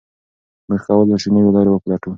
موږ 0.67 0.81
کولای 0.87 1.17
شو 1.21 1.29
نوي 1.35 1.51
لارې 1.55 1.69
وپلټو. 1.71 2.09